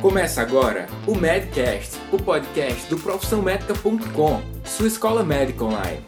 Começa 0.00 0.42
agora 0.42 0.86
o 1.06 1.14
Medcast, 1.14 1.98
o 2.12 2.18
podcast 2.18 2.88
do 2.90 2.98
profissãomédica.com, 2.98 4.42
sua 4.62 4.86
escola 4.86 5.24
médica 5.24 5.64
online. 5.64 6.00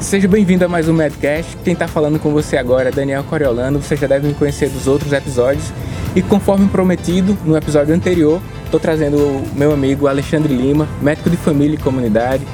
Seja 0.00 0.28
bem-vindo 0.28 0.64
a 0.64 0.68
mais 0.68 0.88
um 0.88 0.92
Medcast. 0.92 1.56
Quem 1.64 1.72
está 1.72 1.88
falando 1.88 2.20
com 2.20 2.32
você 2.32 2.56
agora 2.56 2.90
é 2.90 2.92
Daniel 2.92 3.24
Coriolano. 3.24 3.82
Você 3.82 3.96
já 3.96 4.06
deve 4.06 4.28
me 4.28 4.34
conhecer 4.34 4.70
dos 4.70 4.86
outros 4.86 5.12
episódios. 5.12 5.72
E 6.14 6.22
conforme 6.22 6.68
prometido 6.68 7.36
no 7.44 7.56
episódio 7.56 7.92
anterior, 7.92 8.40
estou 8.64 8.78
trazendo 8.78 9.16
o 9.16 9.48
meu 9.56 9.72
amigo 9.72 10.06
Alexandre 10.06 10.54
Lima, 10.54 10.88
médico 11.02 11.28
de 11.28 11.36
família 11.36 11.74
e 11.74 11.78
comunidade, 11.78 12.46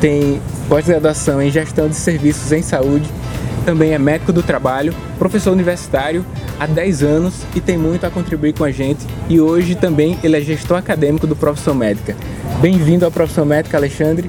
tem 0.00 0.40
pós-graduação 0.68 1.40
em 1.40 1.50
gestão 1.50 1.88
de 1.88 1.94
serviços 1.94 2.52
em 2.52 2.62
saúde, 2.62 3.08
também 3.60 3.92
é 3.92 3.98
médico 3.98 4.32
do 4.32 4.42
trabalho, 4.42 4.94
professor 5.18 5.52
universitário 5.52 6.24
há 6.58 6.66
10 6.66 7.02
anos 7.02 7.34
e 7.54 7.60
tem 7.60 7.78
muito 7.78 8.04
a 8.04 8.10
contribuir 8.10 8.52
com 8.52 8.64
a 8.64 8.70
gente. 8.70 9.06
E 9.28 9.40
hoje 9.40 9.74
também 9.74 10.18
ele 10.22 10.36
é 10.36 10.40
gestor 10.40 10.78
acadêmico 10.78 11.26
do 11.26 11.36
Profissão 11.36 11.74
Médica. 11.74 12.16
Bem-vindo 12.60 13.04
ao 13.04 13.10
Profissão 13.10 13.44
Médica, 13.44 13.76
Alexandre. 13.76 14.28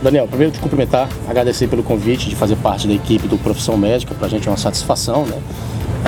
Daniel, 0.00 0.28
primeiro 0.28 0.52
te 0.52 0.60
cumprimentar, 0.60 1.08
agradecer 1.28 1.66
pelo 1.66 1.82
convite 1.82 2.28
de 2.28 2.36
fazer 2.36 2.54
parte 2.56 2.86
da 2.86 2.94
equipe 2.94 3.26
do 3.26 3.36
Profissão 3.36 3.76
Médica, 3.76 4.14
para 4.14 4.26
a 4.26 4.30
gente 4.30 4.46
é 4.46 4.50
uma 4.50 4.56
satisfação, 4.56 5.26
né? 5.26 5.42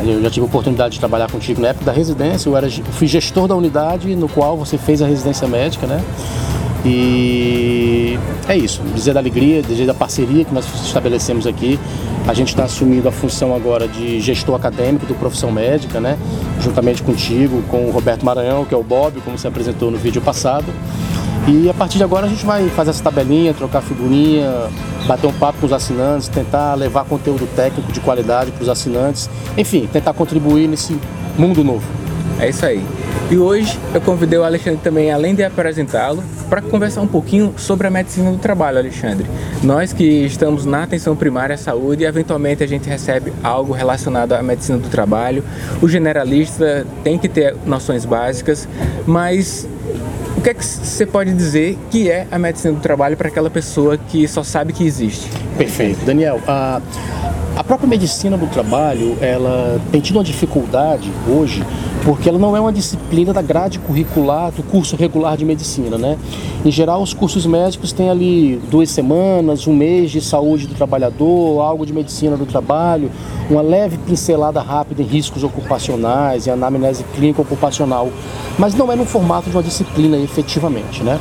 Eu 0.04 0.22
já 0.22 0.30
tive 0.30 0.44
a 0.44 0.48
oportunidade 0.48 0.94
de 0.94 1.00
trabalhar 1.00 1.30
contigo 1.30 1.60
na 1.60 1.68
época 1.68 1.84
da 1.84 1.92
residência, 1.92 2.48
eu 2.48 2.56
era, 2.56 2.70
fui 2.70 3.06
gestor 3.06 3.48
da 3.48 3.54
unidade 3.54 4.14
no 4.14 4.28
qual 4.28 4.56
você 4.56 4.78
fez 4.78 5.02
a 5.02 5.06
residência 5.06 5.46
médica, 5.46 5.86
né? 5.86 6.02
E 6.84 8.18
é 8.48 8.56
isso, 8.56 8.80
dizer 8.94 9.12
da 9.12 9.20
alegria, 9.20 9.62
dizer 9.62 9.86
da 9.86 9.94
parceria 9.94 10.44
que 10.44 10.54
nós 10.54 10.64
estabelecemos 10.84 11.46
aqui. 11.46 11.78
A 12.26 12.34
gente 12.34 12.48
está 12.48 12.64
assumindo 12.64 13.08
a 13.08 13.12
função 13.12 13.54
agora 13.54 13.88
de 13.88 14.20
gestor 14.20 14.54
acadêmico 14.54 15.06
do 15.06 15.14
Profissão 15.14 15.50
Médica, 15.50 16.00
né? 16.00 16.16
Juntamente 16.60 17.02
contigo, 17.02 17.62
com 17.68 17.86
o 17.86 17.90
Roberto 17.90 18.24
Maranhão, 18.24 18.64
que 18.64 18.74
é 18.74 18.76
o 18.76 18.82
Bob, 18.82 19.20
como 19.22 19.36
se 19.36 19.46
apresentou 19.46 19.90
no 19.90 19.98
vídeo 19.98 20.20
passado. 20.22 20.66
E 21.48 21.66
a 21.66 21.72
partir 21.72 21.96
de 21.96 22.04
agora 22.04 22.26
a 22.26 22.28
gente 22.28 22.44
vai 22.44 22.68
fazer 22.68 22.90
essa 22.90 23.02
tabelinha, 23.02 23.54
trocar 23.54 23.80
figurinha, 23.80 24.68
bater 25.06 25.26
um 25.26 25.32
papo 25.32 25.60
com 25.60 25.66
os 25.66 25.72
assinantes, 25.72 26.28
tentar 26.28 26.74
levar 26.74 27.06
conteúdo 27.06 27.48
técnico 27.56 27.90
de 27.90 28.00
qualidade 28.00 28.50
para 28.52 28.62
os 28.62 28.68
assinantes, 28.68 29.30
enfim, 29.56 29.88
tentar 29.90 30.12
contribuir 30.12 30.68
nesse 30.68 30.98
mundo 31.38 31.64
novo. 31.64 31.86
É 32.38 32.50
isso 32.50 32.66
aí. 32.66 32.84
E 33.30 33.38
hoje 33.38 33.78
eu 33.94 34.00
convidei 34.02 34.38
o 34.38 34.44
Alexandre 34.44 34.78
também, 34.82 35.10
além 35.10 35.34
de 35.34 35.42
apresentá-lo, 35.42 36.22
para 36.50 36.60
conversar 36.60 37.00
um 37.00 37.06
pouquinho 37.06 37.54
sobre 37.56 37.86
a 37.86 37.90
medicina 37.90 38.30
do 38.30 38.38
trabalho, 38.38 38.78
Alexandre. 38.78 39.26
Nós 39.62 39.92
que 39.92 40.04
estamos 40.04 40.66
na 40.66 40.82
atenção 40.82 41.16
primária 41.16 41.54
à 41.54 41.58
saúde, 41.58 42.04
eventualmente 42.04 42.62
a 42.62 42.66
gente 42.66 42.88
recebe 42.88 43.32
algo 43.42 43.72
relacionado 43.72 44.34
à 44.34 44.42
medicina 44.42 44.76
do 44.76 44.88
trabalho. 44.88 45.42
O 45.80 45.88
generalista 45.88 46.86
tem 47.02 47.18
que 47.18 47.28
ter 47.28 47.56
noções 47.66 48.04
básicas, 48.04 48.68
mas 49.06 49.66
o 50.38 50.40
que 50.40 50.50
é 50.50 50.54
que 50.54 50.64
você 50.64 51.04
pode 51.04 51.34
dizer 51.34 51.76
que 51.90 52.08
é 52.08 52.28
a 52.30 52.38
medicina 52.38 52.72
do 52.72 52.80
trabalho 52.80 53.16
para 53.16 53.26
aquela 53.26 53.50
pessoa 53.50 53.98
que 53.98 54.26
só 54.28 54.44
sabe 54.44 54.72
que 54.72 54.84
existe? 54.84 55.28
Perfeito. 55.56 56.04
Daniel, 56.04 56.40
a, 56.46 56.80
a 57.56 57.64
própria 57.64 57.88
medicina 57.88 58.38
do 58.38 58.46
trabalho, 58.46 59.18
ela 59.20 59.80
tem 59.90 60.00
tido 60.00 60.14
uma 60.14 60.22
dificuldade 60.22 61.10
hoje 61.28 61.64
porque 62.04 62.28
ela 62.28 62.38
não 62.38 62.56
é 62.56 62.60
uma 62.60 62.72
disciplina 62.72 63.32
da 63.32 63.42
grade 63.42 63.78
curricular 63.78 64.50
do 64.52 64.62
curso 64.62 64.96
regular 64.96 65.36
de 65.36 65.44
medicina, 65.44 65.98
né? 65.98 66.18
Em 66.64 66.70
geral, 66.70 67.02
os 67.02 67.12
cursos 67.12 67.46
médicos 67.46 67.92
têm 67.92 68.10
ali 68.10 68.60
duas 68.70 68.90
semanas, 68.90 69.66
um 69.66 69.74
mês 69.74 70.10
de 70.10 70.20
saúde 70.20 70.66
do 70.66 70.74
trabalhador, 70.74 71.60
algo 71.60 71.84
de 71.84 71.92
medicina 71.92 72.36
do 72.36 72.46
trabalho, 72.46 73.10
uma 73.50 73.62
leve 73.62 73.98
pincelada 73.98 74.60
rápida 74.60 75.02
em 75.02 75.06
riscos 75.06 75.44
ocupacionais 75.44 76.46
e 76.46 76.50
anamnese 76.50 77.04
clínica 77.14 77.42
ocupacional, 77.42 78.10
mas 78.58 78.74
não 78.74 78.90
é 78.90 78.96
no 78.96 79.04
formato 79.04 79.50
de 79.50 79.56
uma 79.56 79.62
disciplina 79.62 80.16
efetivamente, 80.16 81.02
né? 81.02 81.18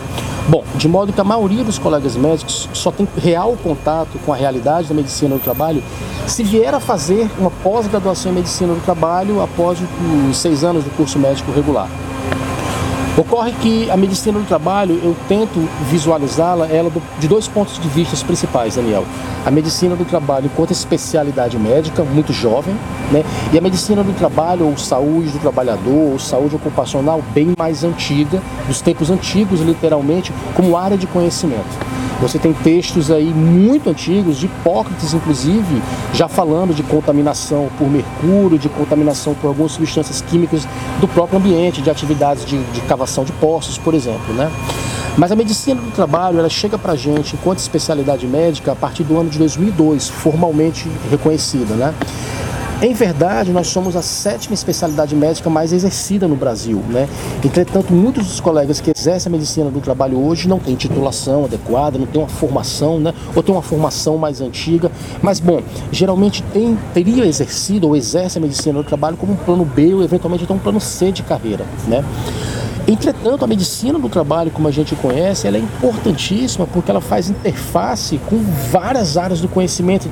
Bom, 0.49 0.63
de 0.75 0.87
modo 0.87 1.11
que 1.11 1.19
a 1.19 1.25
maioria 1.25 1.63
dos 1.63 1.77
colegas 1.77 2.15
médicos 2.15 2.69
só 2.71 2.89
tem 2.89 3.05
real 3.17 3.57
contato 3.61 4.17
com 4.25 4.31
a 4.31 4.35
realidade 4.35 4.87
da 4.87 4.95
medicina 4.95 5.35
do 5.35 5.41
trabalho 5.41 5.83
se 6.25 6.43
vier 6.43 6.73
a 6.73 6.79
fazer 6.79 7.29
uma 7.37 7.49
pós-graduação 7.49 8.31
em 8.31 8.35
medicina 8.35 8.73
do 8.73 8.81
trabalho 8.81 9.41
após 9.41 9.79
os 10.29 10.37
seis 10.37 10.63
anos 10.63 10.66
do 10.73 10.95
curso 10.95 11.17
médico 11.17 11.51
regular. 11.51 11.89
Ocorre 13.17 13.51
que 13.53 13.89
a 13.89 13.97
medicina 13.97 14.37
do 14.37 14.45
trabalho, 14.45 14.99
eu 15.03 15.15
tento 15.27 15.67
visualizá-la 15.89 16.67
ela 16.67 16.91
de 17.17 17.27
dois 17.27 17.47
pontos 17.47 17.79
de 17.79 17.87
vista 17.87 18.15
principais, 18.23 18.75
Daniel. 18.75 19.05
A 19.43 19.49
medicina 19.49 19.95
do 19.95 20.05
trabalho 20.05 20.45
enquanto 20.45 20.69
especialidade 20.69 21.57
médica, 21.57 22.03
muito 22.03 22.31
jovem, 22.31 22.75
né? 23.11 23.23
E 23.51 23.57
a 23.57 23.61
medicina 23.61 24.03
do 24.03 24.13
trabalho, 24.13 24.67
ou 24.67 24.77
saúde 24.77 25.29
do 25.29 25.39
trabalhador, 25.39 26.11
ou 26.11 26.19
saúde 26.19 26.57
ocupacional, 26.57 27.23
bem 27.33 27.53
mais 27.57 27.83
antiga, 27.83 28.39
dos 28.67 28.81
tempos 28.81 29.09
antigos, 29.09 29.61
literalmente, 29.61 30.31
como 30.53 30.77
área 30.77 30.95
de 30.95 31.07
conhecimento. 31.07 31.86
Você 32.19 32.39
tem 32.39 32.51
textos 32.51 33.11
aí 33.11 33.25
muito 33.25 33.89
antigos, 33.89 34.37
de 34.37 34.47
Hipócrates, 34.47 35.13
inclusive, 35.13 35.81
já 36.13 36.27
falando 36.27 36.73
de 36.73 36.81
contaminação 36.81 37.69
por 37.77 37.87
mercúrio, 37.89 38.57
de 38.57 38.69
contaminação 38.69 39.35
por 39.35 39.47
algumas 39.47 39.73
substâncias 39.73 40.21
químicas 40.21 40.67
do 40.99 41.07
próprio 41.07 41.37
ambiente, 41.37 41.81
de 41.81 41.91
atividades 41.91 42.43
de, 42.43 42.57
de 42.57 42.81
cavação 42.81 43.23
de 43.23 43.31
poços, 43.33 43.77
por 43.77 43.93
exemplo, 43.93 44.33
né? 44.33 44.51
Mas 45.15 45.31
a 45.31 45.35
medicina 45.35 45.79
do 45.79 45.91
trabalho, 45.91 46.39
ela 46.39 46.49
chega 46.49 46.77
para 46.77 46.93
a 46.93 46.95
gente 46.95 47.35
enquanto 47.35 47.59
especialidade 47.59 48.27
médica 48.27 48.71
a 48.71 48.75
partir 48.75 49.03
do 49.03 49.19
ano 49.19 49.29
de 49.29 49.37
2002, 49.37 50.09
formalmente 50.09 50.87
reconhecida, 51.09 51.75
né? 51.75 51.93
Em 52.79 52.93
verdade, 52.93 53.51
nós 53.51 53.67
somos 53.69 53.95
a 53.95 54.03
sétima 54.03 54.53
especialidade 54.53 55.15
médica 55.15 55.49
mais 55.49 55.73
exercida 55.73 56.27
no 56.27 56.35
Brasil, 56.35 56.77
né? 56.89 57.09
Entretanto, 57.43 57.91
muitos 57.91 58.27
dos 58.27 58.39
colegas 58.39 58.79
que 58.79 58.91
exercem 58.95 59.31
a 59.31 59.33
medicina 59.33 59.71
do 59.71 59.81
trabalho 59.81 60.23
hoje 60.23 60.47
não 60.47 60.59
têm 60.59 60.75
titulação 60.75 61.45
adequada, 61.45 61.97
não 61.97 62.05
têm 62.05 62.21
uma 62.21 62.29
formação, 62.29 62.99
né? 62.99 63.15
Ou 63.35 63.41
têm 63.41 63.55
uma 63.55 63.63
formação 63.63 64.15
mais 64.19 64.41
antiga. 64.41 64.91
Mas, 65.23 65.39
bom, 65.39 65.59
geralmente 65.91 66.43
tem, 66.53 66.77
teria 66.93 67.25
exercido 67.25 67.87
ou 67.87 67.95
exerce 67.95 68.37
a 68.37 68.41
medicina 68.41 68.77
do 68.77 68.87
trabalho 68.87 69.17
como 69.17 69.33
um 69.33 69.37
plano 69.37 69.65
B 69.65 69.95
ou 69.95 70.03
eventualmente 70.03 70.43
até 70.43 70.53
um 70.53 70.59
plano 70.59 70.79
C 70.79 71.11
de 71.11 71.23
carreira, 71.23 71.65
né? 71.87 72.05
Entretanto, 72.87 73.43
a 73.43 73.47
medicina 73.47 73.97
do 73.97 74.07
trabalho, 74.07 74.51
como 74.51 74.67
a 74.67 74.71
gente 74.71 74.95
conhece, 74.95 75.47
ela 75.47 75.57
é 75.57 75.59
importantíssima 75.59 76.67
porque 76.67 76.91
ela 76.91 77.01
faz 77.01 77.27
interface 77.27 78.19
com 78.29 78.37
várias 78.71 79.17
áreas 79.17 79.41
do 79.41 79.47
conhecimento. 79.47 80.07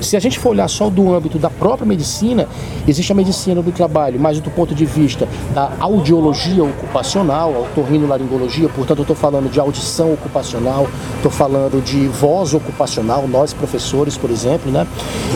Se 0.00 0.16
a 0.16 0.20
gente 0.20 0.38
for 0.38 0.50
olhar 0.50 0.68
só 0.68 0.88
do 0.88 1.14
âmbito 1.14 1.38
da 1.38 1.50
própria 1.50 1.86
medicina, 1.86 2.48
existe 2.88 3.12
a 3.12 3.14
medicina 3.14 3.60
do 3.60 3.70
trabalho, 3.70 4.18
mas 4.18 4.40
do 4.40 4.50
ponto 4.50 4.74
de 4.74 4.86
vista 4.86 5.28
da 5.54 5.72
audiologia 5.78 6.64
ocupacional, 6.64 7.54
autorrinolaringologia, 7.54 8.68
portanto 8.70 8.98
eu 8.98 9.02
estou 9.02 9.16
falando 9.16 9.50
de 9.50 9.60
audição 9.60 10.12
ocupacional, 10.12 10.88
estou 11.16 11.30
falando 11.30 11.84
de 11.84 12.08
voz 12.08 12.54
ocupacional, 12.54 13.28
nós 13.28 13.52
professores, 13.52 14.16
por 14.16 14.30
exemplo, 14.30 14.72
né? 14.72 14.86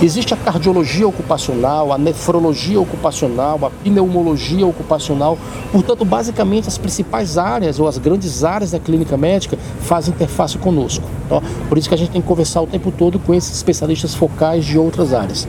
Existe 0.02 0.32
a 0.32 0.36
cardiologia 0.36 1.06
ocupacional, 1.06 1.92
a 1.92 1.98
nefrologia 1.98 2.81
ocupacional, 2.81 3.60
a 3.66 3.70
pneumologia 3.70 4.66
ocupacional, 4.66 5.38
portanto, 5.72 6.06
basicamente 6.06 6.69
as 6.69 6.78
principais 6.78 7.36
áreas 7.36 7.78
ou 7.78 7.86
as 7.86 7.98
grandes 7.98 8.42
áreas 8.42 8.70
da 8.70 8.78
clínica 8.78 9.16
médica 9.16 9.58
fazem 9.81 10.14
interface 10.14 10.56
conosco. 10.56 11.03
Por 11.69 11.78
isso 11.78 11.89
que 11.89 11.95
a 11.95 11.99
gente 11.99 12.11
tem 12.11 12.21
que 12.21 12.28
conversar 12.28 12.61
o 12.62 12.67
tempo 12.67 12.93
todo 12.93 13.19
com 13.19 13.34
esses 13.34 13.56
especialistas 13.56 14.15
focais 14.15 14.65
de 14.65 14.78
outras 14.78 15.12
áreas. 15.12 15.49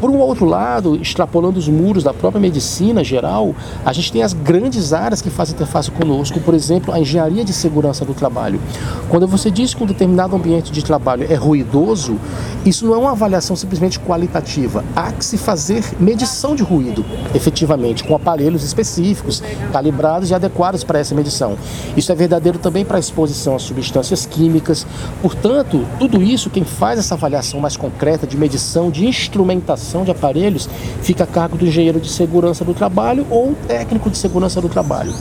Por 0.00 0.10
um 0.10 0.18
outro 0.18 0.44
lado, 0.44 0.96
extrapolando 0.96 1.58
os 1.58 1.68
muros 1.68 2.04
da 2.04 2.12
própria 2.12 2.40
medicina 2.40 3.02
geral, 3.02 3.54
a 3.84 3.92
gente 3.92 4.12
tem 4.12 4.22
as 4.22 4.32
grandes 4.32 4.92
áreas 4.92 5.22
que 5.22 5.30
fazem 5.30 5.54
interface 5.54 5.90
conosco, 5.90 6.40
por 6.40 6.54
exemplo, 6.54 6.92
a 6.92 7.00
engenharia 7.00 7.44
de 7.44 7.52
segurança 7.52 8.04
do 8.04 8.14
trabalho. 8.14 8.60
Quando 9.08 9.26
você 9.26 9.50
diz 9.50 9.72
que 9.72 9.82
um 9.82 9.86
determinado 9.86 10.34
ambiente 10.36 10.72
de 10.72 10.84
trabalho 10.84 11.26
é 11.30 11.34
ruidoso, 11.34 12.18
isso 12.64 12.86
não 12.86 12.94
é 12.94 12.98
uma 12.98 13.12
avaliação 13.12 13.54
simplesmente 13.54 14.00
qualitativa. 14.00 14.84
Há 14.96 15.12
que 15.12 15.24
se 15.24 15.38
fazer 15.38 15.84
medição 16.00 16.56
de 16.56 16.62
ruído, 16.62 17.04
efetivamente, 17.34 18.04
com 18.04 18.14
aparelhos 18.14 18.64
específicos, 18.64 19.42
calibrados 19.72 20.30
e 20.30 20.34
adequados 20.34 20.82
para 20.82 20.98
essa 20.98 21.14
medição. 21.14 21.56
Isso 21.96 22.10
é 22.10 22.14
verdadeiro 22.14 22.58
também 22.58 22.84
para 22.84 22.96
a 22.96 23.00
exposição 23.00 23.54
a 23.54 23.58
substâncias 23.58 24.26
químicas. 24.26 24.86
Portanto, 25.22 25.86
tudo 25.98 26.22
isso, 26.22 26.50
quem 26.50 26.64
faz 26.64 26.98
essa 26.98 27.14
avaliação 27.14 27.60
mais 27.60 27.76
concreta 27.76 28.26
de 28.26 28.36
medição, 28.36 28.90
de 28.90 29.06
instrumentação, 29.06 29.93
de 30.02 30.10
aparelhos 30.10 30.68
fica 31.02 31.24
a 31.24 31.26
cargo 31.26 31.56
do 31.56 31.66
engenheiro 31.66 32.00
de 32.00 32.08
segurança 32.08 32.64
do 32.64 32.74
trabalho 32.74 33.26
ou 33.30 33.54
técnico 33.68 34.10
de 34.10 34.18
segurança 34.18 34.60
do 34.60 34.68
trabalho. 34.68 35.12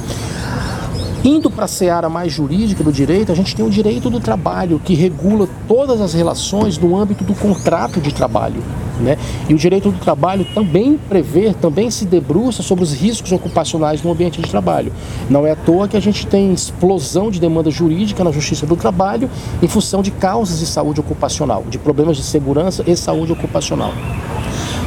Indo 1.24 1.50
para 1.50 1.64
a 1.64 1.70
seara 1.70 2.10
mais 2.10 2.34
jurídica 2.34 2.84
do 2.84 2.92
direito, 2.92 3.31
a 3.31 3.36
gente 3.36 3.56
tem 3.56 3.66
o 3.66 3.70
direito 3.70 4.10
do 4.10 4.20
trabalho, 4.20 4.78
que 4.84 4.94
regula 4.94 5.48
todas 5.70 6.02
as 6.02 6.14
relações 6.14 6.78
no 6.78 6.98
âmbito 6.98 7.24
do 7.24 7.34
contrato 7.34 8.02
de 8.02 8.14
trabalho. 8.14 8.62
Né? 9.00 9.18
E 9.48 9.54
o 9.54 9.58
direito 9.58 9.90
do 9.90 9.98
trabalho 10.00 10.46
também 10.54 11.00
prevê, 11.08 11.54
também 11.54 11.90
se 11.90 12.04
debruça 12.04 12.62
sobre 12.62 12.84
os 12.84 12.94
riscos 12.94 13.31
ocupacionais 13.31 14.04
no 14.04 14.12
ambiente 14.12 14.42
de 14.42 14.50
trabalho. 14.50 14.92
Não 15.30 15.48
é 15.48 15.52
à 15.52 15.56
toa 15.56 15.88
que 15.88 15.96
a 15.96 16.02
gente 16.02 16.28
tem 16.28 16.52
explosão 16.52 17.31
de 17.31 17.40
demanda 17.40 17.72
jurídica 17.72 18.22
na 18.22 18.31
Justiça 18.31 18.66
do 18.66 18.76
Trabalho 18.76 19.30
em 19.62 19.68
função 19.68 20.02
de 20.02 20.12
causas 20.12 20.60
de 20.60 20.66
saúde 20.66 21.00
ocupacional, 21.00 21.64
de 21.69 21.78
problemas 21.78 22.18
de 22.18 22.24
segurança 22.24 22.84
e 22.86 22.98
saúde 22.98 23.31
ocupacional. 23.31 23.94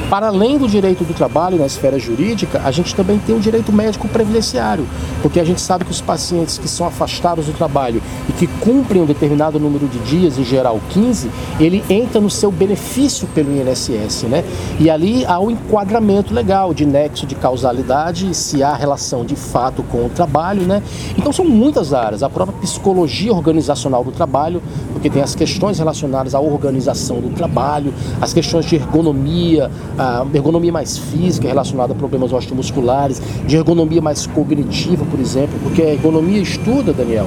Para 0.09 0.29
além 0.29 0.57
do 0.57 0.69
direito 0.69 1.03
do 1.03 1.13
trabalho 1.13 1.59
na 1.59 1.67
esfera 1.67 1.99
jurídica, 1.99 2.63
a 2.65 2.71
gente 2.71 2.95
também 2.95 3.19
tem 3.19 3.35
o 3.35 3.41
direito 3.41 3.73
médico 3.73 4.07
previdenciário, 4.07 4.87
porque 5.21 5.41
a 5.41 5.45
gente 5.45 5.61
sabe 5.61 5.85
que 5.85 5.91
os 5.91 6.01
pacientes 6.01 6.59
que 6.59 6.69
são 6.69 6.87
afastados 6.87 7.47
do 7.47 7.53
trabalho 7.53 8.01
que 8.39 8.47
cumprem 8.47 9.03
um 9.03 9.07
determinado 9.07 9.59
número 9.59 9.87
de 9.89 9.99
dias, 10.01 10.39
em 10.39 10.45
geral 10.45 10.81
15, 10.91 11.31
ele 11.59 11.83
entra 11.89 12.21
no 12.21 12.29
seu 12.29 12.53
benefício 12.53 13.27
pelo 13.29 13.51
INSS, 13.51 14.25
né? 14.25 14.45
E 14.79 14.91
ali 14.91 15.25
há 15.25 15.39
o 15.39 15.47
um 15.47 15.51
enquadramento 15.51 16.35
legal 16.35 16.75
de 16.75 16.85
nexo 16.85 17.27
de 17.27 17.35
causalidade, 17.35 18.35
se 18.35 18.63
há 18.63 18.75
relação 18.75 19.25
de 19.25 19.35
fato 19.35 19.83
com 19.83 20.07
o 20.07 20.09
trabalho, 20.11 20.63
né? 20.63 20.83
Então 21.17 21.33
são 21.33 21.45
muitas 21.45 21.93
áreas, 21.93 22.23
a 22.23 22.29
própria 22.29 22.59
psicologia 22.61 23.33
organizacional 23.33 24.05
do 24.05 24.13
trabalho, 24.13 24.63
porque 24.93 25.09
tem 25.09 25.23
as 25.23 25.35
questões 25.35 25.79
relacionadas 25.79 26.35
à 26.35 26.41
organização 26.41 27.21
do 27.21 27.31
trabalho, 27.31 27.93
as 28.21 28.33
questões 28.35 28.67
de 28.67 28.77
ergonomia, 28.77 29.71
a 29.99 30.27
ergonomia 30.35 30.73
mais 30.73 30.99
física 30.99 31.49
relacionada 31.49 31.93
a 31.93 31.97
problemas 31.97 32.33
osteomusculares, 32.33 33.21
de 33.47 33.57
ergonomia 33.57 34.03
mais 34.03 34.27
cognitiva, 34.27 35.05
por 35.11 35.21
exemplo, 35.21 35.59
porque 35.63 35.83
a 35.83 35.93
ergonomia 35.93 36.41
estuda, 36.41 36.93
Daniel, 36.93 37.27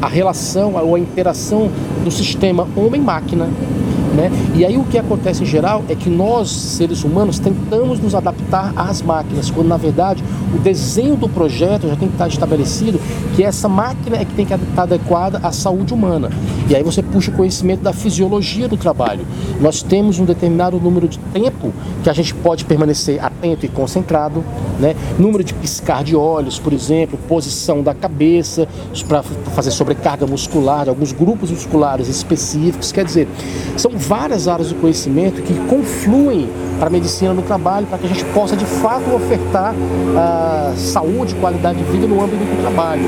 a 0.00 0.08
relação 0.08 0.74
ou 0.74 0.94
a 0.94 0.98
interação 0.98 1.70
do 2.04 2.10
sistema 2.10 2.66
homem-máquina 2.76 3.48
né? 4.14 4.30
E 4.56 4.64
aí 4.64 4.76
o 4.76 4.84
que 4.84 4.98
acontece 4.98 5.42
em 5.42 5.46
geral 5.46 5.84
é 5.88 5.94
que 5.94 6.08
nós, 6.08 6.50
seres 6.50 7.04
humanos, 7.04 7.38
tentamos 7.38 8.00
nos 8.00 8.14
adaptar 8.14 8.72
às 8.76 9.02
máquinas, 9.02 9.50
quando 9.50 9.68
na 9.68 9.76
verdade 9.76 10.24
o 10.54 10.58
desenho 10.58 11.16
do 11.16 11.28
projeto 11.28 11.88
já 11.88 11.96
tem 11.96 12.08
que 12.08 12.14
estar 12.14 12.26
estabelecido 12.26 13.00
que 13.36 13.42
essa 13.44 13.68
máquina 13.68 14.16
é 14.16 14.24
que 14.24 14.34
tem 14.34 14.46
que 14.46 14.54
estar 14.54 14.82
adequada 14.82 15.38
à 15.42 15.52
saúde 15.52 15.94
humana. 15.94 16.30
E 16.68 16.74
aí 16.74 16.82
você 16.82 17.02
puxa 17.02 17.30
o 17.30 17.34
conhecimento 17.34 17.82
da 17.82 17.92
fisiologia 17.92 18.66
do 18.66 18.76
trabalho. 18.76 19.26
Nós 19.60 19.82
temos 19.82 20.18
um 20.18 20.24
determinado 20.24 20.80
número 20.80 21.06
de 21.08 21.18
tempo 21.18 21.72
que 22.02 22.10
a 22.10 22.12
gente 22.12 22.34
pode 22.34 22.64
permanecer 22.64 23.22
atento 23.38 23.64
e 23.64 23.68
concentrado, 23.68 24.44
né? 24.78 24.94
número 25.18 25.44
de 25.44 25.54
piscar 25.54 26.02
de 26.02 26.16
olhos, 26.16 26.58
por 26.58 26.72
exemplo, 26.72 27.18
posição 27.28 27.82
da 27.82 27.94
cabeça 27.94 28.66
para 29.06 29.22
fazer 29.22 29.70
sobrecarga 29.70 30.26
muscular 30.26 30.88
alguns 30.88 31.12
grupos 31.12 31.50
musculares 31.50 32.08
específicos. 32.08 32.90
Quer 32.90 33.04
dizer, 33.04 33.28
são 33.76 33.92
várias 33.92 34.48
áreas 34.48 34.68
do 34.68 34.74
conhecimento 34.74 35.40
que 35.42 35.54
confluem 35.68 36.48
para 36.78 36.88
a 36.88 36.90
medicina 36.90 37.32
no 37.32 37.42
trabalho, 37.42 37.86
para 37.86 37.98
que 37.98 38.06
a 38.06 38.08
gente 38.08 38.24
possa 38.26 38.56
de 38.56 38.64
fato 38.64 39.12
ofertar 39.14 39.74
uh, 39.74 40.76
saúde, 40.76 41.34
qualidade 41.36 41.78
de 41.78 41.84
vida 41.84 42.06
no 42.06 42.22
âmbito 42.22 42.44
do 42.44 42.60
trabalho. 42.60 43.02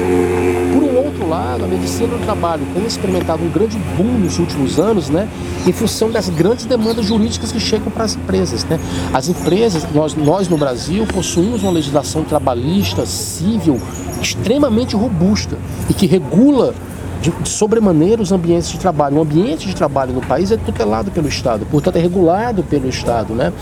Por 0.72 0.82
um 0.82 0.89
outro 1.10 1.28
lado, 1.28 1.64
a 1.64 1.68
medicina 1.68 2.08
no 2.08 2.18
trabalho 2.18 2.66
tem 2.72 2.84
experimentado 2.86 3.42
um 3.42 3.50
grande 3.50 3.76
boom 3.96 4.18
nos 4.18 4.38
últimos 4.38 4.78
anos, 4.78 5.10
né, 5.10 5.28
em 5.66 5.72
função 5.72 6.10
das 6.10 6.28
grandes 6.28 6.64
demandas 6.64 7.04
jurídicas 7.04 7.52
que 7.52 7.60
chegam 7.60 7.90
para 7.90 8.04
as 8.04 8.16
empresas. 8.16 8.64
Né? 8.64 8.78
As 9.12 9.28
empresas, 9.28 9.86
nós, 9.92 10.14
nós 10.14 10.48
no 10.48 10.56
Brasil, 10.56 11.06
possuímos 11.06 11.62
uma 11.62 11.72
legislação 11.72 12.24
trabalhista, 12.24 13.04
civil, 13.04 13.80
extremamente 14.20 14.96
robusta 14.96 15.56
e 15.88 15.94
que 15.94 16.06
regula 16.06 16.74
de, 17.20 17.30
de 17.30 17.48
sobremaneira 17.48 18.22
os 18.22 18.32
ambientes 18.32 18.70
de 18.70 18.78
trabalho. 18.78 19.18
O 19.18 19.22
ambiente 19.22 19.66
de 19.66 19.74
trabalho 19.74 20.12
no 20.12 20.20
país 20.22 20.50
é 20.50 20.56
tutelado 20.56 21.10
pelo 21.10 21.28
Estado, 21.28 21.66
portanto 21.70 21.96
é 21.96 22.00
regulado 22.00 22.62
pelo 22.62 22.88
Estado. 22.88 23.34
Né? 23.34 23.52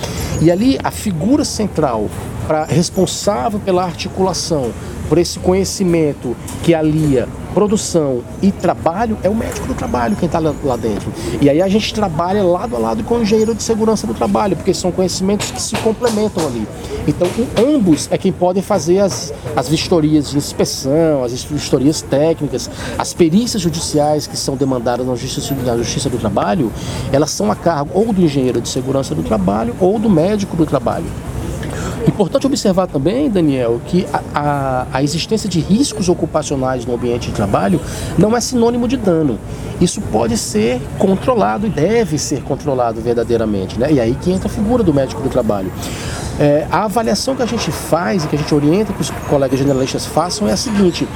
E 0.40 0.50
ali 0.50 0.78
a 0.82 0.90
figura 0.90 1.44
central 1.44 2.08
para 2.46 2.64
responsável 2.64 3.60
pela 3.60 3.84
articulação, 3.84 4.70
por 5.08 5.18
esse 5.18 5.38
conhecimento 5.38 6.36
que 6.62 6.74
alia 6.74 7.28
produção 7.54 8.22
e 8.40 8.52
trabalho 8.52 9.18
é 9.22 9.28
o 9.28 9.34
médico 9.34 9.66
do 9.66 9.74
trabalho 9.74 10.14
quem 10.14 10.26
está 10.26 10.38
lá 10.38 10.76
dentro. 10.76 11.12
E 11.40 11.50
aí 11.50 11.60
a 11.60 11.68
gente 11.68 11.92
trabalha 11.92 12.42
lado 12.42 12.76
a 12.76 12.78
lado 12.78 13.02
com 13.02 13.16
o 13.16 13.22
engenheiro 13.22 13.54
de 13.54 13.62
segurança 13.62 14.06
do 14.06 14.14
trabalho, 14.14 14.54
porque 14.54 14.72
são 14.72 14.92
conhecimentos 14.92 15.50
que 15.50 15.60
se 15.60 15.74
complementam 15.76 16.46
ali. 16.46 16.66
Então, 17.06 17.26
ambos 17.56 18.08
é 18.12 18.18
quem 18.18 18.30
podem 18.30 18.62
fazer 18.62 19.00
as, 19.00 19.32
as 19.56 19.68
vistorias 19.68 20.30
de 20.30 20.36
inspeção, 20.36 21.24
as 21.24 21.32
vistorias 21.42 22.02
técnicas, 22.02 22.70
as 22.96 23.12
perícias 23.12 23.62
judiciais 23.62 24.26
que 24.26 24.36
são 24.36 24.54
demandadas 24.56 25.06
na 25.06 25.14
justiça, 25.14 25.54
na 25.54 25.76
justiça 25.78 26.08
do 26.08 26.18
trabalho, 26.18 26.70
elas 27.12 27.30
são 27.30 27.50
a 27.50 27.56
cargo 27.56 27.90
ou 27.92 28.12
do 28.12 28.22
engenheiro 28.22 28.60
de 28.60 28.68
segurança 28.68 29.14
do 29.14 29.22
trabalho 29.22 29.74
ou 29.80 29.98
do 29.98 30.08
médico 30.08 30.56
do 30.56 30.66
trabalho. 30.66 31.06
Importante 32.08 32.46
observar 32.46 32.86
também, 32.86 33.28
Daniel, 33.28 33.82
que 33.86 34.06
a, 34.10 34.22
a, 34.34 34.86
a, 34.94 35.02
existência 35.02 35.46
de 35.46 35.60
riscos 35.60 36.08
ocupacionais 36.08 36.86
no 36.86 36.94
ambiente 36.94 37.28
de 37.28 37.34
trabalho 37.34 37.78
não 38.16 38.34
é 38.34 38.40
sinônimo 38.40 38.88
de 38.88 38.96
dano. 38.96 39.38
Isso 39.78 40.00
pode 40.00 40.38
ser 40.38 40.80
controlado 40.98 41.66
e 41.66 41.70
deve 41.70 42.18
ser 42.18 42.42
controlado 42.42 42.98
verdadeiramente. 43.02 43.78
Né? 43.78 43.92
E 43.92 44.00
aí 44.00 44.14
que 44.14 44.32
entra 44.32 44.48
a 44.48 44.50
figura 44.50 44.82
do 44.82 44.92
médico 44.92 45.20
do 45.20 45.28
trabalho. 45.28 45.70
É, 46.40 46.66
a 46.70 46.84
avaliação 46.84 47.36
que 47.36 47.42
a 47.42 47.46
gente 47.46 47.70
faz 47.70 48.24
e 48.24 48.28
que 48.28 48.36
a 48.36 48.38
gente 48.38 48.54
orienta 48.54 48.90
que 48.92 49.02
os 49.02 49.10
colegas 49.28 49.58
generalistas 49.58 50.06
façam 50.06 50.48
é 50.48 50.52
a 50.52 50.56
seguinte: 50.56 51.06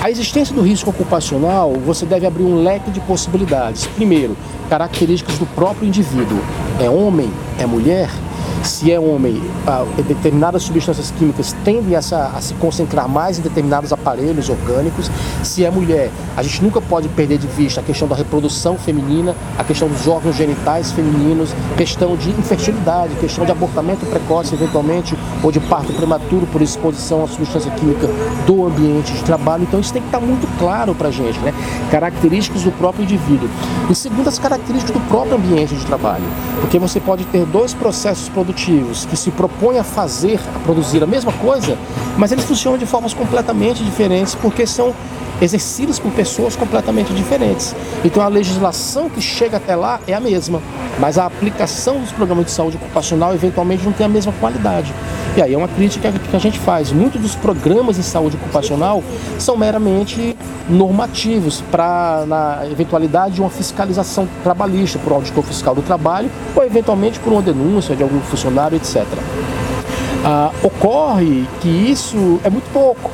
a 0.00 0.08
existência 0.08 0.54
do 0.54 0.62
risco 0.62 0.88
ocupacional, 0.88 1.72
você 1.84 2.06
deve 2.06 2.26
abrir 2.26 2.44
um 2.44 2.62
leque 2.62 2.92
de 2.92 3.00
possibilidades. 3.00 3.88
Primeiro, 3.88 4.36
características 4.70 5.36
do 5.36 5.46
próprio 5.46 5.88
indivíduo. 5.88 6.38
É 6.78 6.88
homem? 6.88 7.28
É 7.58 7.66
mulher? 7.66 8.08
Se 8.66 8.90
é 8.90 8.98
homem, 8.98 9.40
determinadas 10.06 10.64
substâncias 10.64 11.10
químicas 11.12 11.54
tendem 11.64 11.94
a 11.94 12.02
se, 12.02 12.14
a 12.14 12.40
se, 12.40 12.54
concentrar 12.54 13.08
mais 13.08 13.38
em 13.38 13.42
determinados 13.42 13.92
aparelhos 13.92 14.48
orgânicos. 14.48 15.10
Se 15.42 15.64
é 15.64 15.70
mulher, 15.70 16.10
a 16.36 16.42
gente 16.42 16.62
nunca 16.62 16.80
pode 16.80 17.08
perder 17.08 17.38
de 17.38 17.46
vista 17.46 17.80
a 17.80 17.82
questão 17.82 18.08
da 18.08 18.16
reprodução 18.16 18.76
feminina, 18.76 19.34
a 19.56 19.64
questão 19.64 19.88
dos 19.88 20.08
órgãos 20.08 20.36
genitais 20.36 20.90
femininos, 20.92 21.50
questão 21.76 22.16
de 22.16 22.30
infertilidade, 22.30 23.14
questão 23.16 23.44
de 23.44 23.52
abortamento 23.52 24.04
precoce, 24.06 24.54
eventualmente, 24.54 25.16
ou 25.42 25.52
de 25.52 25.60
parto 25.60 25.92
prematuro 25.92 26.46
por 26.46 26.60
exposição 26.60 27.22
à 27.22 27.28
substância 27.28 27.70
química 27.70 28.08
do 28.46 28.66
ambiente 28.66 29.12
de 29.12 29.22
trabalho. 29.22 29.62
Então 29.62 29.78
isso 29.78 29.92
tem 29.92 30.02
que 30.02 30.08
estar 30.08 30.20
muito 30.20 30.46
claro 30.58 30.94
para 30.94 31.08
a 31.08 31.12
gente, 31.12 31.38
né? 31.40 31.54
Características 31.90 32.62
do 32.62 32.72
próprio 32.72 33.04
indivíduo. 33.04 33.48
E 33.88 33.94
segundo, 33.94 34.28
as 34.28 34.38
características 34.38 34.94
do 34.94 35.08
próprio 35.08 35.36
ambiente 35.36 35.74
de 35.74 35.84
trabalho. 35.86 36.24
Porque 36.60 36.78
você 36.78 36.98
pode 36.98 37.24
ter 37.26 37.44
dois 37.46 37.72
processos 37.72 38.28
produtivos 38.28 38.55
produtivos 38.56 39.04
que 39.04 39.16
se 39.16 39.30
propõem 39.30 39.78
a 39.78 39.84
fazer, 39.84 40.40
a 40.54 40.58
produzir 40.60 41.02
a 41.02 41.06
mesma 41.06 41.32
coisa, 41.32 41.76
mas 42.16 42.32
eles 42.32 42.44
funcionam 42.44 42.78
de 42.78 42.86
formas 42.86 43.12
completamente 43.12 43.84
diferentes 43.84 44.34
porque 44.34 44.66
são 44.66 44.94
exercidos 45.40 45.98
por 45.98 46.10
pessoas 46.12 46.56
completamente 46.56 47.12
diferentes. 47.12 47.74
Então 48.02 48.22
a 48.22 48.28
legislação 48.28 49.10
que 49.10 49.20
chega 49.20 49.58
até 49.58 49.76
lá 49.76 50.00
é 50.06 50.14
a 50.14 50.20
mesma, 50.20 50.62
mas 50.98 51.18
a 51.18 51.26
aplicação 51.26 52.00
dos 52.00 52.10
programas 52.12 52.46
de 52.46 52.50
saúde 52.50 52.76
ocupacional 52.76 53.34
eventualmente 53.34 53.84
não 53.84 53.92
tem 53.92 54.06
a 54.06 54.08
mesma 54.08 54.32
qualidade. 54.40 54.94
E 55.36 55.42
aí 55.42 55.52
é 55.52 55.58
uma 55.58 55.68
crítica 55.68 56.10
que 56.10 56.34
a 56.34 56.38
gente 56.38 56.58
faz. 56.58 56.90
Muitos 56.90 57.20
dos 57.20 57.34
programas 57.34 57.96
de 57.96 58.02
saúde 58.02 58.36
ocupacional 58.36 59.04
são 59.38 59.54
meramente 59.54 60.34
normativos 60.68 61.62
para 61.70 62.24
na 62.26 62.66
eventualidade 62.70 63.34
de 63.34 63.40
uma 63.42 63.50
fiscalização 63.50 64.26
trabalhista 64.42 64.98
por 64.98 65.12
auditor 65.12 65.44
fiscal 65.44 65.74
do 65.74 65.82
trabalho 65.82 66.30
ou 66.54 66.64
eventualmente 66.64 67.20
por 67.20 67.32
uma 67.32 67.42
denúncia 67.42 67.94
de 67.94 68.02
algum 68.02 68.18
funcionário, 68.20 68.45
etc. 68.76 69.04
Ah, 70.24 70.50
ocorre 70.62 71.46
que 71.60 71.68
isso 71.68 72.40
é 72.42 72.50
muito 72.50 72.70
pouco. 72.72 73.10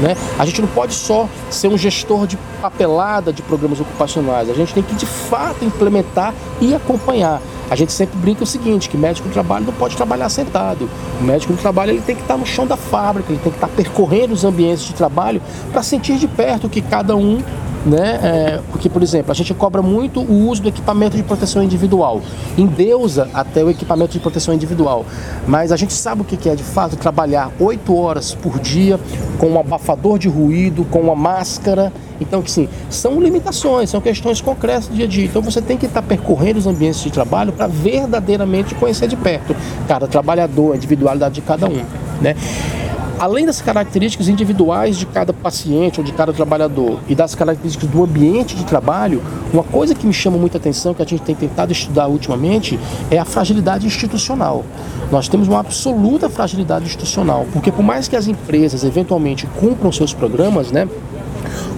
Né? 0.00 0.16
A 0.38 0.44
gente 0.44 0.60
não 0.60 0.68
pode 0.68 0.94
só 0.94 1.28
ser 1.50 1.68
um 1.68 1.76
gestor 1.76 2.26
de 2.26 2.38
papelada 2.62 3.32
de 3.32 3.42
programas 3.42 3.80
ocupacionais, 3.80 4.48
a 4.48 4.54
gente 4.54 4.72
tem 4.72 4.82
que 4.82 4.94
de 4.94 5.06
fato 5.06 5.64
implementar 5.64 6.32
e 6.60 6.74
acompanhar. 6.74 7.40
A 7.70 7.76
gente 7.76 7.92
sempre 7.92 8.16
brinca 8.18 8.44
o 8.44 8.46
seguinte, 8.46 8.88
que 8.88 8.96
médico 8.96 9.28
do 9.28 9.32
trabalho 9.32 9.66
não 9.66 9.74
pode 9.74 9.96
trabalhar 9.96 10.28
sentado. 10.28 10.88
O 11.20 11.24
médico 11.24 11.52
do 11.52 11.58
trabalho 11.58 11.90
ele 11.90 12.00
tem 12.00 12.16
que 12.16 12.22
estar 12.22 12.36
no 12.36 12.46
chão 12.46 12.66
da 12.66 12.76
fábrica, 12.76 13.30
ele 13.30 13.40
tem 13.42 13.52
que 13.52 13.58
estar 13.58 13.68
percorrendo 13.68 14.32
os 14.32 14.44
ambientes 14.44 14.84
de 14.84 14.94
trabalho 14.94 15.42
para 15.70 15.82
sentir 15.82 16.16
de 16.16 16.26
perto 16.26 16.66
o 16.66 16.70
que 16.70 16.80
cada 16.80 17.14
um 17.14 17.42
né? 17.88 18.20
É, 18.22 18.60
porque, 18.70 18.88
por 18.88 19.02
exemplo, 19.02 19.32
a 19.32 19.34
gente 19.34 19.54
cobra 19.54 19.82
muito 19.82 20.20
o 20.20 20.48
uso 20.48 20.62
do 20.62 20.68
equipamento 20.68 21.16
de 21.16 21.22
proteção 21.22 21.62
individual, 21.62 22.20
endeusa 22.56 23.28
até 23.32 23.64
o 23.64 23.70
equipamento 23.70 24.12
de 24.12 24.20
proteção 24.20 24.54
individual, 24.54 25.04
mas 25.46 25.72
a 25.72 25.76
gente 25.76 25.92
sabe 25.92 26.22
o 26.22 26.24
que 26.24 26.48
é 26.48 26.54
de 26.54 26.62
fato 26.62 26.96
trabalhar 26.96 27.50
oito 27.58 27.96
horas 27.96 28.34
por 28.34 28.58
dia 28.58 29.00
com 29.38 29.48
um 29.48 29.58
abafador 29.58 30.18
de 30.18 30.28
ruído, 30.28 30.84
com 30.84 31.00
uma 31.00 31.16
máscara. 31.16 31.92
Então, 32.20 32.44
sim, 32.44 32.68
são 32.90 33.20
limitações, 33.20 33.90
são 33.90 34.00
questões 34.00 34.40
concretas 34.40 34.88
do 34.88 34.96
dia 34.96 35.04
a 35.04 35.08
dia. 35.08 35.24
Então, 35.24 35.40
você 35.40 35.62
tem 35.62 35.76
que 35.76 35.86
estar 35.86 36.02
percorrendo 36.02 36.58
os 36.58 36.66
ambientes 36.66 37.00
de 37.00 37.10
trabalho 37.10 37.52
para 37.52 37.68
verdadeiramente 37.68 38.74
conhecer 38.74 39.06
de 39.06 39.16
perto 39.16 39.54
cada 39.86 40.08
trabalhador, 40.08 40.72
a 40.72 40.76
individualidade 40.76 41.36
de 41.36 41.42
cada 41.42 41.66
um, 41.66 41.84
né? 42.20 42.34
Além 43.18 43.44
das 43.44 43.60
características 43.60 44.28
individuais 44.28 44.96
de 44.96 45.06
cada 45.06 45.32
paciente 45.32 45.98
ou 45.98 46.04
de 46.04 46.12
cada 46.12 46.32
trabalhador 46.32 47.00
e 47.08 47.14
das 47.14 47.34
características 47.34 47.88
do 47.90 48.02
ambiente 48.02 48.54
de 48.54 48.64
trabalho, 48.64 49.22
uma 49.52 49.64
coisa 49.64 49.94
que 49.94 50.06
me 50.06 50.12
chama 50.12 50.38
muita 50.38 50.58
atenção, 50.58 50.94
que 50.94 51.02
a 51.02 51.06
gente 51.06 51.22
tem 51.22 51.34
tentado 51.34 51.72
estudar 51.72 52.08
ultimamente, 52.08 52.78
é 53.10 53.18
a 53.18 53.24
fragilidade 53.24 53.86
institucional. 53.86 54.64
Nós 55.10 55.28
temos 55.28 55.48
uma 55.48 55.60
absoluta 55.60 56.28
fragilidade 56.28 56.84
institucional, 56.84 57.46
porque 57.52 57.72
por 57.72 57.82
mais 57.82 58.06
que 58.06 58.16
as 58.16 58.28
empresas 58.28 58.84
eventualmente 58.84 59.46
cumpram 59.58 59.90
seus 59.90 60.12
programas, 60.12 60.70
né, 60.70 60.88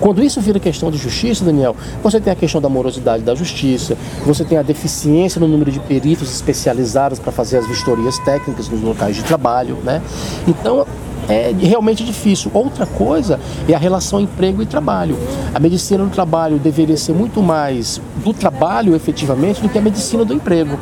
quando 0.01 0.23
isso 0.23 0.41
vira 0.41 0.59
questão 0.59 0.91
de 0.91 0.97
justiça, 0.99 1.45
Daniel, 1.45 1.77
você 2.03 2.21
tem 2.21 2.33
a 2.33 2.37
questão 2.37 2.61
da 2.61 2.69
morosidade 2.69 3.23
da 3.23 3.35
justiça, 3.35 3.97
você 4.25 4.45
tem 4.45 4.57
a 4.57 4.63
deficiência 4.63 5.41
no 5.41 5.47
número 5.47 5.71
de 5.71 5.79
peritos 5.81 6.33
especializados 6.35 7.19
para 7.19 7.31
fazer 7.31 7.59
as 7.59 7.67
vistorias 7.67 8.19
técnicas 8.21 8.69
nos 8.69 8.81
locais 8.81 9.17
de 9.17 9.23
trabalho, 9.23 9.77
né? 9.85 10.01
Então, 10.49 10.87
é 11.29 11.55
realmente 11.61 12.05
difícil. 12.05 12.51
Outra 12.53 12.87
coisa 12.87 13.39
é 13.69 13.75
a 13.75 13.79
relação 13.79 14.21
emprego 14.21 14.63
e 14.63 14.67
trabalho. 14.67 15.17
A 15.55 15.61
medicina 15.61 16.03
do 16.05 16.11
trabalho 16.11 16.59
deveria 16.59 16.97
ser 16.97 17.13
muito 17.13 17.43
mais 17.43 18.01
do 18.25 18.33
trabalho 18.33 18.97
efetivamente 18.97 19.61
do 19.61 19.69
que 19.69 19.79
a 19.79 19.83
medicina 19.83 20.25
do 20.25 20.35
emprego. 20.35 20.79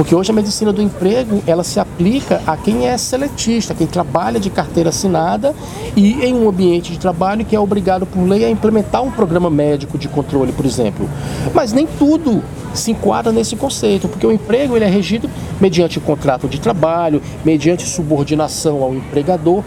Porque 0.00 0.14
hoje 0.14 0.30
a 0.30 0.34
medicina 0.34 0.72
do 0.72 0.80
emprego, 0.80 1.42
ela 1.46 1.62
se 1.62 1.78
aplica 1.78 2.40
a 2.46 2.56
quem 2.56 2.88
é 2.88 2.96
seletista, 2.96 3.74
quem 3.74 3.86
trabalha 3.86 4.40
de 4.40 4.48
carteira 4.48 4.88
assinada 4.88 5.54
e 5.94 6.24
em 6.24 6.32
um 6.32 6.48
ambiente 6.48 6.90
de 6.90 6.98
trabalho 6.98 7.44
que 7.44 7.54
é 7.54 7.60
obrigado 7.60 8.06
por 8.06 8.26
lei 8.26 8.46
a 8.46 8.48
implementar 8.48 9.02
um 9.02 9.10
programa 9.10 9.50
médico 9.50 9.98
de 9.98 10.08
controle, 10.08 10.52
por 10.52 10.64
exemplo. 10.64 11.06
Mas 11.52 11.74
nem 11.74 11.86
tudo 11.86 12.42
se 12.72 12.92
enquadra 12.92 13.30
nesse 13.30 13.56
conceito, 13.56 14.08
porque 14.08 14.26
o 14.26 14.32
emprego 14.32 14.74
ele 14.74 14.86
é 14.86 14.88
regido 14.88 15.28
mediante 15.60 15.98
o 15.98 16.00
contrato 16.00 16.48
de 16.48 16.58
trabalho, 16.58 17.20
mediante 17.44 17.86
subordinação 17.86 18.82
ao 18.82 18.94
empregador, 18.94 19.62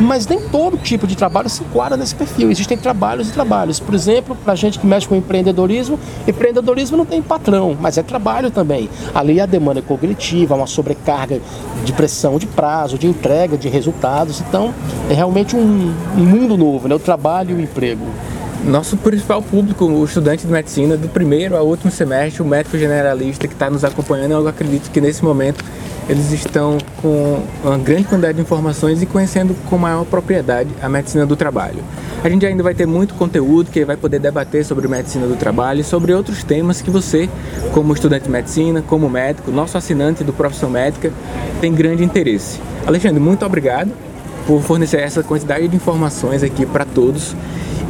mas 0.00 0.26
nem 0.26 0.40
todo 0.40 0.76
tipo 0.76 1.06
de 1.06 1.16
trabalho 1.16 1.48
se 1.48 1.62
enquadra 1.62 1.96
nesse 1.96 2.14
perfil. 2.14 2.50
Existem 2.50 2.76
trabalhos 2.76 3.28
e 3.28 3.32
trabalhos. 3.32 3.80
Por 3.80 3.94
exemplo, 3.94 4.36
para 4.36 4.54
gente 4.54 4.78
que 4.78 4.86
mexe 4.86 5.08
com 5.08 5.14
empreendedorismo, 5.14 5.98
empreendedorismo 6.26 6.96
não 6.96 7.04
tem 7.04 7.20
patrão, 7.20 7.76
mas 7.80 7.98
é 7.98 8.02
trabalho 8.02 8.50
também. 8.50 8.88
Ali 9.14 9.40
a 9.40 9.46
demanda 9.46 9.80
é 9.80 9.82
cognitiva, 9.82 10.54
uma 10.54 10.66
sobrecarga 10.66 11.40
de 11.84 11.92
pressão 11.92 12.38
de 12.38 12.46
prazo, 12.46 12.98
de 12.98 13.06
entrega, 13.06 13.56
de 13.56 13.68
resultados. 13.68 14.40
Então, 14.40 14.72
é 15.10 15.14
realmente 15.14 15.56
um, 15.56 15.94
mundo 16.16 16.56
novo, 16.56 16.88
né? 16.88 16.94
o 16.94 16.98
trabalho 16.98 17.50
e 17.50 17.54
o 17.54 17.60
emprego. 17.60 18.06
Nosso 18.64 18.96
principal 18.96 19.40
público, 19.40 19.84
o 19.84 20.04
estudante 20.04 20.44
de 20.44 20.52
medicina, 20.52 20.96
do 20.96 21.08
primeiro 21.08 21.56
ao 21.56 21.64
último 21.64 21.90
semestre, 21.92 22.42
o 22.42 22.44
médico 22.44 22.76
generalista 22.76 23.46
que 23.46 23.54
está 23.54 23.70
nos 23.70 23.84
acompanhando, 23.84 24.32
eu 24.32 24.48
acredito 24.48 24.90
que 24.90 25.00
nesse 25.00 25.24
momento 25.24 25.64
eles 26.08 26.32
estão 26.32 26.78
com 27.02 27.42
uma 27.62 27.76
grande 27.76 28.04
quantidade 28.04 28.36
de 28.36 28.40
informações 28.40 29.02
e 29.02 29.06
conhecendo 29.06 29.54
com 29.68 29.76
maior 29.76 30.04
propriedade 30.04 30.70
a 30.80 30.88
medicina 30.88 31.26
do 31.26 31.36
trabalho. 31.36 31.82
A 32.24 32.28
gente 32.28 32.46
ainda 32.46 32.62
vai 32.62 32.74
ter 32.74 32.86
muito 32.86 33.14
conteúdo 33.14 33.70
que 33.70 33.84
vai 33.84 33.96
poder 33.96 34.18
debater 34.18 34.64
sobre 34.64 34.88
medicina 34.88 35.26
do 35.26 35.36
trabalho 35.36 35.80
e 35.80 35.84
sobre 35.84 36.12
outros 36.12 36.42
temas 36.42 36.80
que 36.80 36.90
você, 36.90 37.28
como 37.72 37.92
estudante 37.92 38.24
de 38.24 38.30
medicina, 38.30 38.82
como 38.82 39.08
médico, 39.08 39.50
nosso 39.50 39.76
assinante 39.76 40.24
do 40.24 40.32
Profissão 40.32 40.70
Médica, 40.70 41.12
tem 41.60 41.74
grande 41.74 42.02
interesse. 42.02 42.58
Alexandre, 42.86 43.20
muito 43.20 43.44
obrigado 43.44 43.92
por 44.46 44.62
fornecer 44.62 45.00
essa 45.00 45.22
quantidade 45.22 45.68
de 45.68 45.76
informações 45.76 46.42
aqui 46.42 46.64
para 46.64 46.86
todos. 46.86 47.36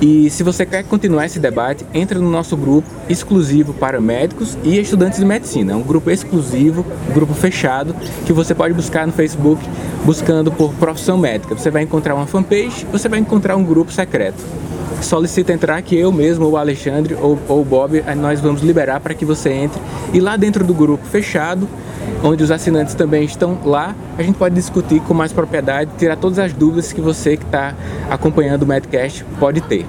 E 0.00 0.30
se 0.30 0.44
você 0.44 0.64
quer 0.64 0.84
continuar 0.84 1.26
esse 1.26 1.40
debate, 1.40 1.84
entre 1.92 2.18
no 2.18 2.30
nosso 2.30 2.56
grupo 2.56 2.88
exclusivo 3.08 3.74
para 3.74 4.00
médicos 4.00 4.56
e 4.62 4.78
estudantes 4.78 5.18
de 5.18 5.24
medicina. 5.24 5.72
É 5.72 5.76
um 5.76 5.82
grupo 5.82 6.08
exclusivo, 6.08 6.86
um 7.10 7.12
grupo 7.12 7.34
fechado, 7.34 7.94
que 8.24 8.32
você 8.32 8.54
pode 8.54 8.74
buscar 8.74 9.06
no 9.06 9.12
Facebook 9.12 9.60
buscando 10.04 10.52
por 10.52 10.72
profissão 10.74 11.18
médica. 11.18 11.54
Você 11.54 11.70
vai 11.70 11.82
encontrar 11.82 12.14
uma 12.14 12.26
fanpage, 12.26 12.86
você 12.92 13.08
vai 13.08 13.18
encontrar 13.18 13.56
um 13.56 13.64
grupo 13.64 13.90
secreto. 13.90 14.40
Solicita 15.02 15.52
entrar 15.52 15.82
que 15.82 15.96
eu 15.96 16.12
mesmo, 16.12 16.44
ou 16.46 16.52
o 16.52 16.56
Alexandre, 16.56 17.14
ou, 17.14 17.38
ou 17.48 17.62
o 17.62 17.64
Bob, 17.64 18.02
nós 18.16 18.40
vamos 18.40 18.62
liberar 18.62 19.00
para 19.00 19.14
que 19.14 19.24
você 19.24 19.50
entre. 19.50 19.80
E 20.12 20.20
lá 20.20 20.36
dentro 20.36 20.64
do 20.64 20.74
grupo 20.74 21.04
fechado, 21.06 21.68
onde 22.22 22.42
os 22.42 22.50
assinantes 22.50 22.94
também 22.94 23.24
estão 23.24 23.58
lá, 23.64 23.94
a 24.16 24.22
gente 24.22 24.36
pode 24.36 24.54
discutir 24.54 25.00
com 25.00 25.14
mais 25.14 25.32
propriedade, 25.32 25.90
tirar 25.98 26.16
todas 26.16 26.38
as 26.38 26.52
dúvidas 26.52 26.92
que 26.92 27.00
você 27.00 27.36
que 27.36 27.44
está 27.44 27.74
acompanhando 28.10 28.62
o 28.62 28.66
Medcast 28.66 29.24
pode 29.38 29.60
ter. 29.60 29.86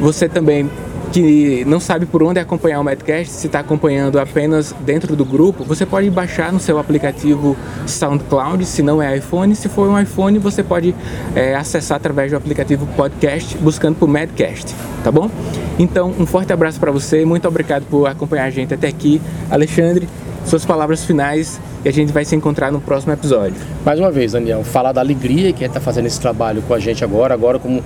Você 0.00 0.28
também 0.28 0.70
que 1.12 1.64
não 1.64 1.80
sabe 1.80 2.06
por 2.06 2.22
onde 2.22 2.38
acompanhar 2.38 2.80
o 2.80 2.84
Medcast, 2.84 3.32
se 3.32 3.46
está 3.46 3.60
acompanhando 3.60 4.18
apenas 4.18 4.74
dentro 4.80 5.16
do 5.16 5.24
grupo, 5.24 5.64
você 5.64 5.86
pode 5.86 6.10
baixar 6.10 6.52
no 6.52 6.60
seu 6.60 6.78
aplicativo 6.78 7.56
SoundCloud, 7.86 8.64
se 8.64 8.82
não 8.82 9.02
é 9.02 9.16
iPhone. 9.16 9.54
Se 9.54 9.68
for 9.68 9.88
um 9.88 9.98
iPhone, 9.98 10.38
você 10.38 10.62
pode 10.62 10.94
é, 11.34 11.54
acessar 11.54 11.96
através 11.96 12.30
do 12.30 12.36
aplicativo 12.36 12.86
Podcast, 12.96 13.56
buscando 13.58 13.96
por 13.96 14.08
Medcast, 14.08 14.74
tá 15.02 15.10
bom? 15.10 15.30
Então, 15.78 16.12
um 16.18 16.26
forte 16.26 16.52
abraço 16.52 16.80
para 16.80 16.90
você, 16.90 17.24
muito 17.24 17.46
obrigado 17.46 17.84
por 17.84 18.06
acompanhar 18.06 18.44
a 18.44 18.50
gente 18.50 18.74
até 18.74 18.88
aqui. 18.88 19.20
Alexandre, 19.48 20.08
suas 20.44 20.64
palavras 20.64 21.04
finais 21.04 21.60
e 21.84 21.88
a 21.88 21.92
gente 21.92 22.12
vai 22.12 22.24
se 22.24 22.34
encontrar 22.34 22.72
no 22.72 22.80
próximo 22.80 23.12
episódio. 23.12 23.56
Mais 23.84 24.00
uma 24.00 24.10
vez, 24.10 24.32
Daniel, 24.32 24.64
falar 24.64 24.92
da 24.92 25.00
alegria 25.00 25.52
que 25.52 25.62
é 25.62 25.68
estar 25.68 25.80
fazendo 25.80 26.06
esse 26.06 26.20
trabalho 26.20 26.62
com 26.62 26.74
a 26.74 26.80
gente 26.80 27.04
agora, 27.04 27.32
agora 27.32 27.58
como 27.58 27.82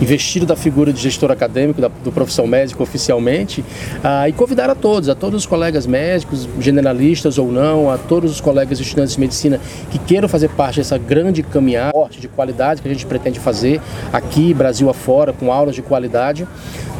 investido 0.00 0.46
da 0.46 0.56
figura 0.56 0.92
de 0.92 1.00
gestor 1.00 1.30
acadêmico, 1.30 1.80
da, 1.80 1.88
do 1.88 2.10
profissão 2.10 2.46
médico 2.46 2.82
oficialmente, 2.82 3.64
ah, 4.02 4.28
e 4.28 4.32
convidar 4.32 4.70
a 4.70 4.74
todos, 4.74 5.08
a 5.08 5.14
todos 5.14 5.40
os 5.40 5.46
colegas 5.46 5.86
médicos, 5.86 6.48
generalistas 6.58 7.38
ou 7.38 7.50
não, 7.50 7.90
a 7.90 7.98
todos 7.98 8.30
os 8.30 8.40
colegas 8.40 8.80
estudantes 8.80 9.14
de 9.14 9.20
medicina 9.20 9.60
que 9.90 9.98
queiram 9.98 10.28
fazer 10.28 10.48
parte 10.50 10.78
dessa 10.78 10.98
grande 10.98 11.42
caminhada 11.42 11.90
de 12.10 12.28
qualidade 12.28 12.82
que 12.82 12.88
a 12.88 12.92
gente 12.92 13.06
pretende 13.06 13.38
fazer 13.38 13.80
aqui, 14.12 14.52
Brasil 14.54 14.88
afora, 14.88 15.32
com 15.32 15.52
aulas 15.52 15.74
de 15.74 15.82
qualidade 15.82 16.46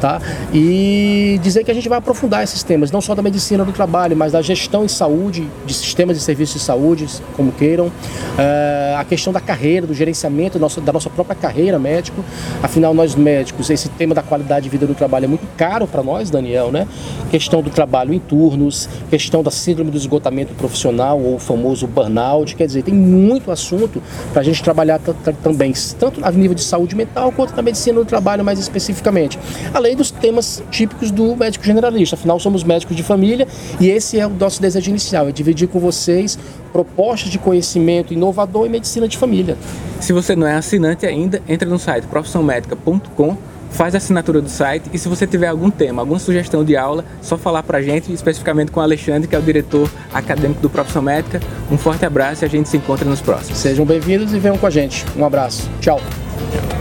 tá? 0.00 0.20
E 0.52 1.38
dizer 1.42 1.62
que 1.62 1.70
a 1.70 1.74
gente 1.74 1.88
vai 1.88 1.98
aprofundar 1.98 2.42
esses 2.42 2.62
temas, 2.62 2.90
não 2.90 3.00
só 3.00 3.14
da 3.14 3.22
medicina 3.22 3.64
do 3.64 3.72
trabalho, 3.72 4.16
mas 4.16 4.32
da 4.32 4.42
gestão 4.42 4.84
em 4.84 4.88
saúde, 4.88 5.46
de 5.66 5.74
sistemas 5.74 6.16
de 6.16 6.22
serviços 6.22 6.60
de 6.60 6.66
saúde, 6.66 7.06
como 7.36 7.52
queiram, 7.52 7.86
uh, 7.86 8.96
a 8.98 9.04
questão 9.04 9.32
da 9.32 9.40
carreira, 9.40 9.86
do 9.86 9.94
gerenciamento 9.94 10.58
da 10.58 10.60
nossa, 10.60 10.80
da 10.80 10.92
nossa 10.92 11.10
própria 11.10 11.36
carreira 11.36 11.78
médico. 11.78 12.24
Afinal, 12.62 12.89
nós 12.94 13.14
médicos, 13.14 13.70
esse 13.70 13.88
tema 13.90 14.14
da 14.14 14.22
qualidade 14.22 14.64
de 14.64 14.70
vida 14.70 14.86
no 14.86 14.94
trabalho 14.94 15.24
é 15.24 15.28
muito 15.28 15.46
caro 15.56 15.86
para 15.86 16.02
nós, 16.02 16.30
Daniel, 16.30 16.70
né? 16.70 16.86
Questão 17.30 17.62
do 17.62 17.70
trabalho 17.70 18.12
em 18.12 18.18
turnos, 18.18 18.88
questão 19.08 19.42
da 19.42 19.50
síndrome 19.50 19.90
do 19.90 19.96
esgotamento 19.96 20.54
profissional 20.54 21.20
ou 21.20 21.36
o 21.36 21.38
famoso 21.38 21.86
burnout, 21.86 22.54
quer 22.56 22.66
dizer, 22.66 22.82
tem 22.82 22.94
muito 22.94 23.50
assunto 23.50 24.02
para 24.32 24.40
a 24.40 24.44
gente 24.44 24.62
trabalhar 24.62 25.00
também, 25.42 25.72
tanto 25.98 26.24
a 26.24 26.30
nível 26.30 26.54
de 26.54 26.62
saúde 26.62 26.94
mental 26.94 27.32
quanto 27.32 27.54
na 27.54 27.62
medicina 27.62 27.98
do 27.98 28.04
trabalho 28.04 28.44
mais 28.44 28.58
especificamente. 28.58 29.38
Além 29.72 29.96
dos 29.96 30.10
temas 30.10 30.62
típicos 30.70 31.10
do 31.10 31.36
médico 31.36 31.64
generalista. 31.64 32.16
Afinal, 32.16 32.38
somos 32.38 32.64
médicos 32.64 32.96
de 32.96 33.02
família 33.02 33.46
e 33.80 33.88
esse 33.88 34.18
é 34.18 34.26
o 34.26 34.30
nosso 34.30 34.60
desejo 34.60 34.90
inicial, 34.90 35.28
é 35.28 35.32
dividir 35.32 35.68
com 35.68 35.78
vocês 35.78 36.38
propostas 36.72 37.30
de 37.30 37.38
conhecimento 37.38 38.12
inovador 38.12 38.66
em 38.66 38.70
medicina 38.70 39.06
de 39.06 39.16
família. 39.16 39.56
Se 40.00 40.12
você 40.12 40.34
não 40.34 40.46
é 40.46 40.54
assinante 40.54 41.06
ainda, 41.06 41.42
entre 41.48 41.68
no 41.68 41.78
site 41.78 42.06
profissãomédica.com 42.06 43.36
faz 43.70 43.94
a 43.94 43.98
assinatura 43.98 44.40
do 44.40 44.48
site 44.48 44.90
e 44.92 44.98
se 44.98 45.08
você 45.08 45.26
tiver 45.26 45.46
algum 45.46 45.70
tema, 45.70 46.02
alguma 46.02 46.18
sugestão 46.18 46.64
de 46.64 46.76
aula, 46.76 47.04
só 47.22 47.38
falar 47.38 47.62
pra 47.62 47.80
gente, 47.80 48.12
especificamente 48.12 48.72
com 48.72 48.80
o 48.80 48.82
Alexandre, 48.82 49.28
que 49.28 49.36
é 49.36 49.38
o 49.38 49.42
diretor 49.42 49.88
acadêmico 50.12 50.60
do 50.60 50.68
Profissão 50.68 51.02
Médica. 51.02 51.40
Um 51.70 51.78
forte 51.78 52.04
abraço 52.04 52.44
e 52.44 52.46
a 52.46 52.48
gente 52.48 52.68
se 52.68 52.76
encontra 52.76 53.08
nos 53.08 53.20
próximos. 53.20 53.58
Sejam 53.58 53.86
bem-vindos 53.86 54.34
e 54.34 54.38
venham 54.38 54.58
com 54.58 54.66
a 54.66 54.70
gente. 54.70 55.04
Um 55.16 55.24
abraço. 55.24 55.70
Tchau. 55.80 56.00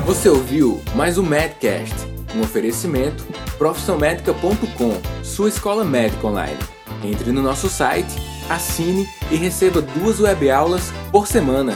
Você 0.06 0.28
ouviu 0.30 0.82
mais 0.96 1.20
um 1.20 1.24
Medcast 1.24 2.10
um 2.36 2.42
oferecimento 2.42 3.24
profissãomédica.com, 3.58 5.24
sua 5.24 5.50
escola 5.50 5.84
médica 5.84 6.28
online. 6.28 6.58
Entre 7.04 7.32
no 7.32 7.42
nosso 7.42 7.70
site, 7.70 8.16
assine 8.50 9.08
e 9.32 9.36
receba 9.36 9.82
duas 9.82 10.20
web 10.20 10.50
aulas 10.50 10.92
por 11.12 11.28
semana. 11.28 11.74